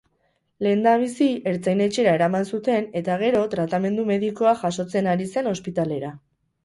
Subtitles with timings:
[0.67, 6.15] Lehendabizi ertzain-etxera eraman zuten eta gero, tratamendu medikua jasotzen ari zen ospitalera.